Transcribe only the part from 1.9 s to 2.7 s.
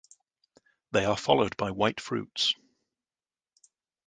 fruits.